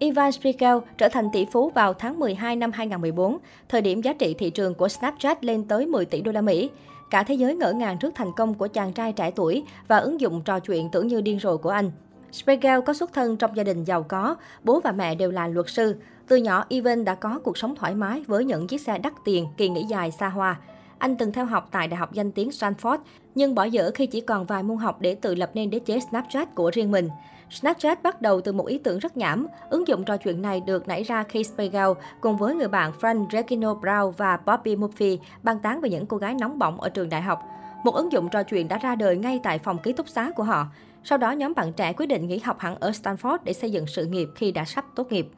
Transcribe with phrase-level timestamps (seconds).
[0.00, 4.34] Ivan Spiegel trở thành tỷ phú vào tháng 12 năm 2014, thời điểm giá trị
[4.38, 6.70] thị trường của Snapchat lên tới 10 tỷ đô la Mỹ.
[7.10, 10.20] Cả thế giới ngỡ ngàng trước thành công của chàng trai trẻ tuổi và ứng
[10.20, 11.90] dụng trò chuyện tưởng như điên rồ của anh.
[12.32, 15.68] Spiegel có xuất thân trong gia đình giàu có, bố và mẹ đều là luật
[15.68, 15.96] sư.
[16.28, 19.46] Từ nhỏ, Ivan đã có cuộc sống thoải mái với những chiếc xe đắt tiền,
[19.56, 20.56] kỳ nghỉ dài xa hoa.
[21.00, 22.98] Anh từng theo học tại Đại học danh tiếng Stanford,
[23.34, 26.00] nhưng bỏ dở khi chỉ còn vài môn học để tự lập nên đế chế
[26.00, 27.08] Snapchat của riêng mình.
[27.50, 29.46] Snapchat bắt đầu từ một ý tưởng rất nhảm.
[29.70, 31.88] Ứng dụng trò chuyện này được nảy ra khi Spiegel
[32.20, 36.16] cùng với người bạn Frank Regino Brown và Bobby Murphy bàn tán về những cô
[36.16, 37.42] gái nóng bỏng ở trường đại học.
[37.84, 40.42] Một ứng dụng trò chuyện đã ra đời ngay tại phòng ký túc xá của
[40.42, 40.66] họ.
[41.04, 43.86] Sau đó, nhóm bạn trẻ quyết định nghỉ học hẳn ở Stanford để xây dựng
[43.86, 45.28] sự nghiệp khi đã sắp tốt nghiệp.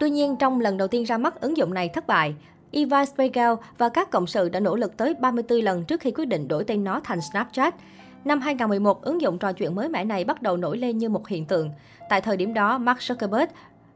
[0.00, 2.34] Tuy nhiên, trong lần đầu tiên ra mắt, ứng dụng này thất bại.
[2.72, 6.24] Eva Spiegel và các cộng sự đã nỗ lực tới 34 lần trước khi quyết
[6.24, 7.74] định đổi tên nó thành Snapchat.
[8.24, 11.28] Năm 2011, ứng dụng trò chuyện mới mẻ này bắt đầu nổi lên như một
[11.28, 11.70] hiện tượng.
[12.08, 13.46] Tại thời điểm đó, Mark Zuckerberg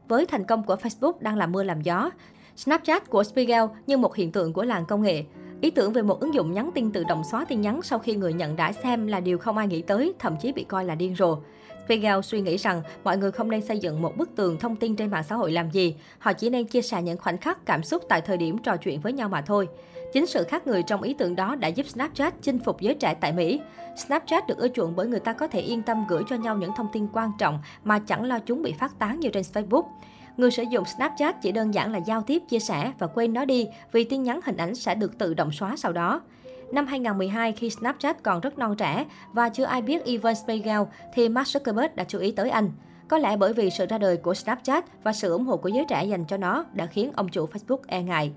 [0.07, 2.09] với thành công của Facebook đang làm mưa làm gió.
[2.55, 5.23] Snapchat của Spiegel như một hiện tượng của làng công nghệ.
[5.61, 8.15] Ý tưởng về một ứng dụng nhắn tin tự động xóa tin nhắn sau khi
[8.15, 10.95] người nhận đã xem là điều không ai nghĩ tới, thậm chí bị coi là
[10.95, 11.37] điên rồ.
[11.85, 14.95] Spiegel suy nghĩ rằng mọi người không nên xây dựng một bức tường thông tin
[14.95, 17.83] trên mạng xã hội làm gì, họ chỉ nên chia sẻ những khoảnh khắc cảm
[17.83, 19.67] xúc tại thời điểm trò chuyện với nhau mà thôi.
[20.13, 23.13] Chính sự khác người trong ý tưởng đó đã giúp Snapchat chinh phục giới trẻ
[23.13, 23.61] tại Mỹ.
[23.95, 26.71] Snapchat được ưa chuộng bởi người ta có thể yên tâm gửi cho nhau những
[26.75, 29.83] thông tin quan trọng mà chẳng lo chúng bị phát tán như trên Facebook.
[30.37, 33.45] Người sử dụng Snapchat chỉ đơn giản là giao tiếp, chia sẻ và quên nó
[33.45, 36.21] đi vì tin nhắn hình ảnh sẽ được tự động xóa sau đó.
[36.73, 40.81] Năm 2012, khi Snapchat còn rất non trẻ và chưa ai biết Ivan Spiegel,
[41.13, 42.71] thì Mark Zuckerberg đã chú ý tới anh.
[43.07, 45.85] Có lẽ bởi vì sự ra đời của Snapchat và sự ủng hộ của giới
[45.89, 48.31] trẻ dành cho nó đã khiến ông chủ Facebook e ngại.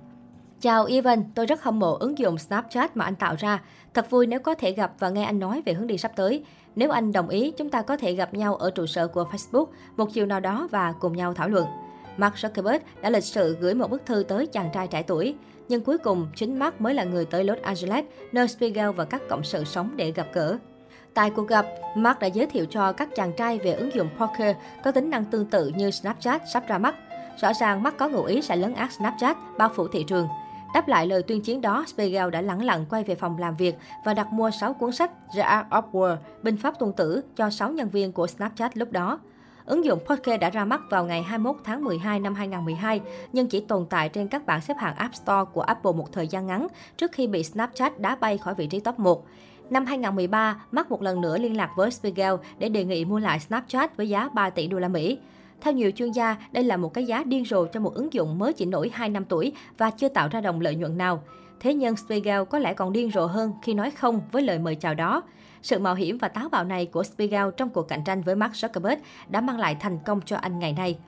[0.60, 3.62] Chào Ivan, tôi rất hâm mộ ứng dụng Snapchat mà anh tạo ra.
[3.94, 6.44] Thật vui nếu có thể gặp và nghe anh nói về hướng đi sắp tới.
[6.76, 9.66] Nếu anh đồng ý, chúng ta có thể gặp nhau ở trụ sở của Facebook
[9.96, 11.66] một chiều nào đó và cùng nhau thảo luận.
[12.16, 15.34] Mark Zuckerberg đã lịch sự gửi một bức thư tới chàng trai trẻ tuổi.
[15.68, 19.22] Nhưng cuối cùng, chính Mark mới là người tới Los Angeles, nơi Spiegel và các
[19.28, 20.58] cộng sự sống để gặp gỡ.
[21.14, 21.66] Tại cuộc gặp,
[21.96, 25.24] Mark đã giới thiệu cho các chàng trai về ứng dụng Poker có tính năng
[25.24, 26.94] tương tự như Snapchat sắp ra mắt.
[27.40, 30.28] Rõ ràng Mark có ngụ ý sẽ lấn át Snapchat, bao phủ thị trường.
[30.74, 33.74] Đáp lại lời tuyên chiến đó, Spiegel đã lẳng lặng quay về phòng làm việc
[34.04, 37.50] và đặt mua 6 cuốn sách The Art of War, binh pháp tuân tử cho
[37.50, 39.20] 6 nhân viên của Snapchat lúc đó.
[39.66, 43.00] Ứng dụng Pocket đã ra mắt vào ngày 21 tháng 12 năm 2012,
[43.32, 46.28] nhưng chỉ tồn tại trên các bảng xếp hạng App Store của Apple một thời
[46.28, 46.66] gian ngắn
[46.96, 49.26] trước khi bị Snapchat đá bay khỏi vị trí top 1.
[49.70, 53.40] Năm 2013, Mark một lần nữa liên lạc với Spiegel để đề nghị mua lại
[53.40, 55.18] Snapchat với giá 3 tỷ đô la Mỹ.
[55.60, 58.38] Theo nhiều chuyên gia, đây là một cái giá điên rồ cho một ứng dụng
[58.38, 61.22] mới chỉ nổi 2 năm tuổi và chưa tạo ra đồng lợi nhuận nào.
[61.60, 64.74] Thế nhưng Spiegel có lẽ còn điên rồ hơn khi nói không với lời mời
[64.74, 65.22] chào đó.
[65.62, 68.52] Sự mạo hiểm và táo bạo này của Spiegel trong cuộc cạnh tranh với Mark
[68.52, 68.96] Zuckerberg
[69.28, 70.98] đã mang lại thành công cho anh ngày nay.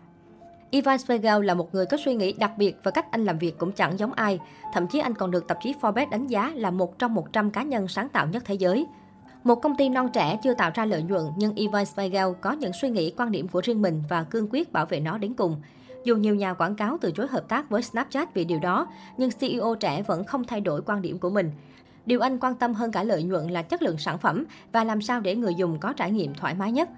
[0.71, 3.59] Ivan Spiegel là một người có suy nghĩ đặc biệt và cách anh làm việc
[3.59, 4.39] cũng chẳng giống ai.
[4.73, 7.63] Thậm chí anh còn được tạp chí Forbes đánh giá là một trong 100 cá
[7.63, 8.87] nhân sáng tạo nhất thế giới.
[9.45, 12.73] Một công ty non trẻ chưa tạo ra lợi nhuận, nhưng Ivan Spiegel có những
[12.81, 15.57] suy nghĩ quan điểm của riêng mình và cương quyết bảo vệ nó đến cùng.
[16.09, 18.87] Dù nhiều nhà quảng cáo từ chối hợp tác với Snapchat vì điều đó,
[19.17, 21.51] nhưng CEO trẻ vẫn không thay đổi quan điểm của mình.
[22.07, 25.03] Điều anh quan tâm hơn cả lợi nhuận là chất lượng sản phẩm và làm
[25.03, 26.89] sao để người dùng có trải nghiệm thoải mái nhất.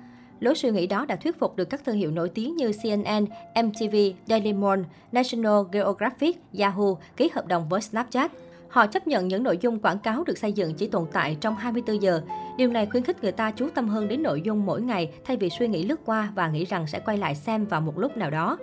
[0.40, 3.24] Lối suy nghĩ đó đã thuyết phục được các thương hiệu nổi tiếng như CNN,
[3.66, 3.96] MTV,
[4.28, 4.80] Daily Mail,
[5.12, 8.32] National Geographic, Yahoo ký hợp đồng với Snapchat.
[8.70, 11.56] Họ chấp nhận những nội dung quảng cáo được xây dựng chỉ tồn tại trong
[11.56, 12.22] 24 giờ.
[12.56, 15.36] Điều này khuyến khích người ta chú tâm hơn đến nội dung mỗi ngày thay
[15.36, 18.16] vì suy nghĩ lướt qua và nghĩ rằng sẽ quay lại xem vào một lúc
[18.16, 18.58] nào đó.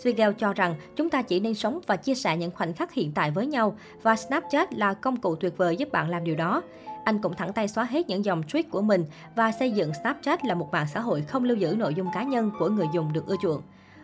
[0.00, 3.12] Spiegel cho rằng chúng ta chỉ nên sống và chia sẻ những khoảnh khắc hiện
[3.14, 6.62] tại với nhau và Snapchat là công cụ tuyệt vời giúp bạn làm điều đó.
[7.04, 9.04] Anh cũng thẳng tay xóa hết những dòng tweet của mình
[9.36, 12.22] và xây dựng Snapchat là một mạng xã hội không lưu giữ nội dung cá
[12.22, 13.62] nhân của người dùng được ưa chuộng.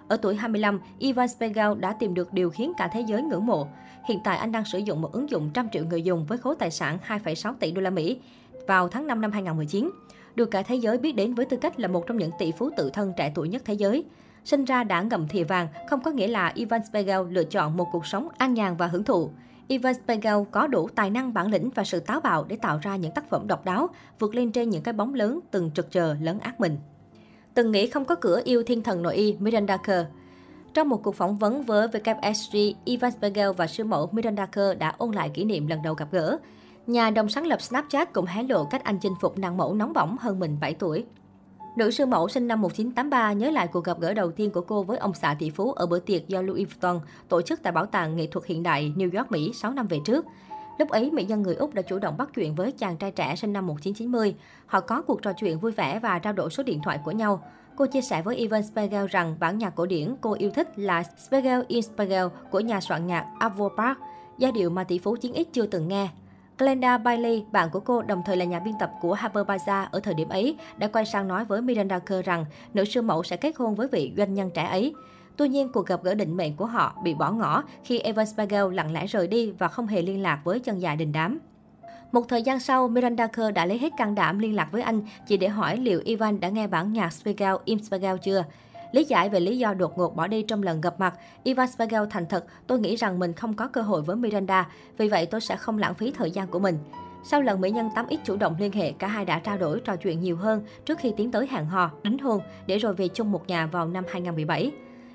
[0.09, 3.66] Ở tuổi 25, Ivan Spiegel đã tìm được điều khiến cả thế giới ngưỡng mộ.
[4.09, 6.56] Hiện tại anh đang sử dụng một ứng dụng trăm triệu người dùng với khối
[6.59, 8.19] tài sản 2,6 tỷ đô la Mỹ
[8.66, 9.91] vào tháng 5 năm 2019.
[10.34, 12.70] Được cả thế giới biết đến với tư cách là một trong những tỷ phú
[12.76, 14.04] tự thân trẻ tuổi nhất thế giới.
[14.44, 17.89] Sinh ra đã ngậm thìa vàng không có nghĩa là Ivan Spiegel lựa chọn một
[17.92, 19.30] cuộc sống an nhàn và hưởng thụ.
[19.68, 22.97] Ivan Spiegel có đủ tài năng bản lĩnh và sự táo bạo để tạo ra
[22.97, 26.16] những tác phẩm độc đáo, vượt lên trên những cái bóng lớn từng trực chờ
[26.21, 26.78] lấn ác mình.
[27.54, 30.06] Từng nghĩ không có cửa yêu thiên thần nội y Miranda Kerr.
[30.74, 34.95] Trong một cuộc phỏng vấn với WSG, Ivan Spiegel và sư mẫu Miranda Kerr đã
[34.98, 36.39] ôn lại kỷ niệm lần đầu gặp gỡ.
[36.86, 39.92] Nhà đồng sáng lập Snapchat cũng hé lộ cách anh chinh phục nàng mẫu nóng
[39.92, 41.04] bỏng hơn mình 7 tuổi.
[41.77, 44.83] Nữ sư mẫu sinh năm 1983 nhớ lại cuộc gặp gỡ đầu tiên của cô
[44.83, 47.86] với ông xã tỷ phú ở bữa tiệc do Louis Vuitton tổ chức tại Bảo
[47.86, 50.24] tàng Nghệ thuật Hiện đại New York, Mỹ 6 năm về trước.
[50.78, 53.36] Lúc ấy, mỹ nhân người Úc đã chủ động bắt chuyện với chàng trai trẻ
[53.36, 54.34] sinh năm 1990.
[54.66, 57.42] Họ có cuộc trò chuyện vui vẻ và trao đổi số điện thoại của nhau.
[57.76, 61.03] Cô chia sẻ với Ivan Spiegel rằng bản nhạc cổ điển cô yêu thích là
[61.03, 63.98] Spiegel in Spiegel của nhà soạn nhạc avro Park,
[64.38, 66.09] giai điệu mà tỷ phú chiến ích chưa từng nghe.
[66.59, 70.00] Glenda Bailey, bạn của cô, đồng thời là nhà biên tập của Harper Bazaar ở
[70.00, 72.44] thời điểm ấy, đã quay sang nói với Miranda Kerr rằng
[72.74, 74.94] nữ siêu mẫu sẽ kết hôn với vị doanh nhân trẻ ấy.
[75.36, 78.75] Tuy nhiên, cuộc gặp gỡ định mệnh của họ bị bỏ ngỏ khi Evan Spiegel
[78.75, 81.39] lặng lẽ rời đi và không hề liên lạc với chân dài đình đám.
[82.13, 85.01] Một thời gian sau, Miranda Kerr đã lấy hết can đảm liên lạc với anh
[85.27, 88.45] chỉ để hỏi liệu Ivan đã nghe bản nhạc Spiegel Im Spiegel chưa.
[88.92, 91.15] Lý giải về lý do đột ngột bỏ đi trong lần gặp mặt,
[91.45, 95.09] Ivan Spiegel thành thật, tôi nghĩ rằng mình không có cơ hội với Miranda, vì
[95.09, 96.78] vậy tôi sẽ không lãng phí thời gian của mình.
[97.25, 99.97] Sau lần mỹ nhân 8X chủ động liên hệ, cả hai đã trao đổi trò
[99.97, 103.33] chuyện nhiều hơn trước khi tiến tới hẹn hò, đính hôn, để rồi về chung
[103.33, 104.72] một nhà vào năm 2017.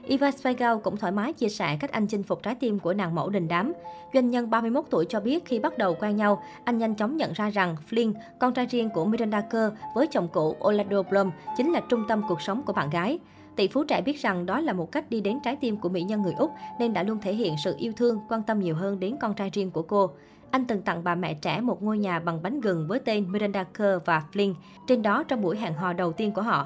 [0.07, 3.15] Eva Spiegel cũng thoải mái chia sẻ cách anh chinh phục trái tim của nàng
[3.15, 3.73] mẫu đình đám.
[4.13, 7.33] Doanh nhân 31 tuổi cho biết khi bắt đầu quen nhau, anh nhanh chóng nhận
[7.33, 11.71] ra rằng Flynn, con trai riêng của Miranda Kerr với chồng cũ Orlando Bloom, chính
[11.71, 13.19] là trung tâm cuộc sống của bạn gái.
[13.55, 16.01] Tỷ phú trẻ biết rằng đó là một cách đi đến trái tim của mỹ
[16.01, 18.99] nhân người Úc nên đã luôn thể hiện sự yêu thương, quan tâm nhiều hơn
[18.99, 20.11] đến con trai riêng của cô.
[20.51, 23.63] Anh từng tặng bà mẹ trẻ một ngôi nhà bằng bánh gừng với tên Miranda
[23.63, 24.53] Kerr và Flynn,
[24.87, 26.65] trên đó trong buổi hẹn hò đầu tiên của họ.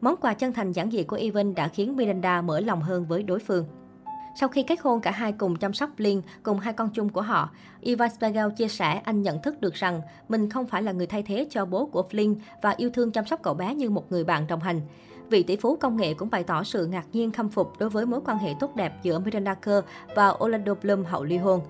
[0.00, 3.22] Món quà chân thành giản dị của Even đã khiến Miranda mở lòng hơn với
[3.22, 3.64] đối phương.
[4.40, 7.20] Sau khi kết hôn, cả hai cùng chăm sóc Lin cùng hai con chung của
[7.20, 7.50] họ.
[7.80, 11.22] Ivan Spiegel chia sẻ anh nhận thức được rằng mình không phải là người thay
[11.22, 14.24] thế cho bố của Flynn và yêu thương chăm sóc cậu bé như một người
[14.24, 14.80] bạn đồng hành.
[15.30, 18.06] Vị tỷ phú công nghệ cũng bày tỏ sự ngạc nhiên khâm phục đối với
[18.06, 21.60] mối quan hệ tốt đẹp giữa Miranda Kerr và Orlando Bloom hậu ly hôn.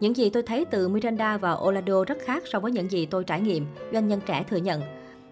[0.00, 3.24] Những gì tôi thấy từ Miranda và Orlando rất khác so với những gì tôi
[3.24, 4.82] trải nghiệm, doanh nhân trẻ thừa nhận.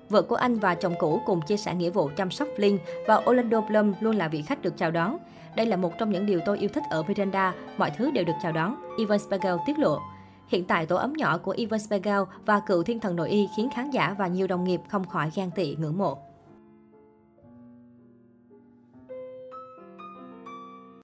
[0.08, 3.16] Vợ của anh và chồng cũ cùng chia sẻ nghĩa vụ chăm sóc Linh và
[3.30, 5.16] Orlando Bloom luôn là vị khách được chào đón.
[5.56, 8.32] Đây là một trong những điều tôi yêu thích ở Miranda, mọi thứ đều được
[8.42, 9.98] chào đón, Ivan Spiegel tiết lộ.
[10.48, 13.68] Hiện tại tổ ấm nhỏ của Ivan Spiegel và cựu thiên thần nội y khiến
[13.74, 16.25] khán giả và nhiều đồng nghiệp không khỏi ghen tị ngưỡng mộ.